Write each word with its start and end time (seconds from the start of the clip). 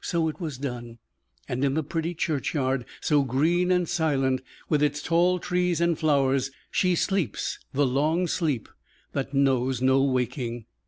So 0.00 0.28
it 0.28 0.40
was 0.40 0.56
done; 0.56 0.98
and 1.48 1.64
in 1.64 1.74
the 1.74 1.82
pretty 1.82 2.14
churchyard 2.14 2.84
so 3.00 3.24
green 3.24 3.72
and 3.72 3.88
silent, 3.88 4.40
with 4.68 4.84
its 4.84 5.02
tall 5.02 5.40
trees 5.40 5.80
and 5.80 5.98
flowers, 5.98 6.52
she 6.70 6.94
sleeps 6.94 7.58
the 7.72 7.84
long 7.84 8.28
sleep 8.28 8.68
that 9.14 9.34
knows 9.34 9.82
no 9.82 10.00
waking. 10.04 10.66